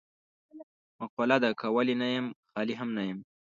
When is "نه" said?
2.01-2.07, 2.97-3.03